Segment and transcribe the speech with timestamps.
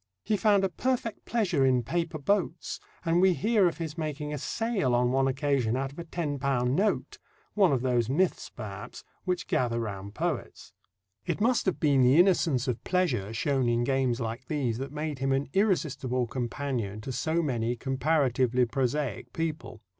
[0.23, 4.39] He found a perfect pleasure in paper boats, and we hear of his making a
[4.39, 7.19] sail on one occasion out of a ten pound note
[7.53, 10.73] one of those myths, perhaps, which gather round poets.
[11.27, 15.19] It must have been the innocence of pleasure shown in games like these that made
[15.19, 19.81] him an irresistible companion to so many comparatively prosaic people.